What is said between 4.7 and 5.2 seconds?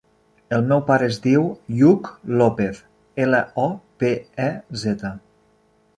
zeta.